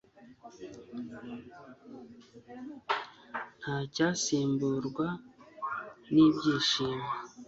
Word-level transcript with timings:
nta 3.61 3.77
cyasimburwa 3.93 5.07
n'ibyishimo 6.13 7.05